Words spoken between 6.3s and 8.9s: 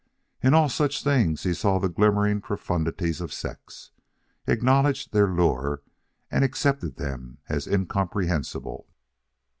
and accepted them as incomprehensible.